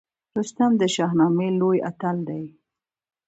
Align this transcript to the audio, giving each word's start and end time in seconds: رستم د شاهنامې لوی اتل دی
رستم 0.37 0.71
د 0.81 0.83
شاهنامې 0.95 1.49
لوی 1.59 1.77
اتل 1.89 2.17
دی 2.27 2.43